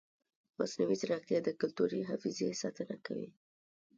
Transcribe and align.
مصنوعي 0.59 0.95
ځیرکتیا 1.01 1.39
د 1.43 1.49
کلتوري 1.59 2.01
حافظې 2.09 2.59
ساتنه 2.61 2.95
کوي. 3.05 3.29